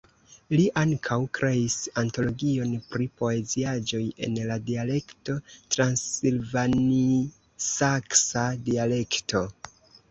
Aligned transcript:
Li 0.59 0.63
ankaŭ 0.83 1.17
kreis 1.37 1.75
antologion 2.01 2.71
pri 2.95 3.07
poeziaĵoj 3.21 4.01
en 4.29 4.41
la 4.53 4.57
dialekto 4.71 5.37
transilvanisaksa 5.77 8.49
dialekto. 8.71 9.47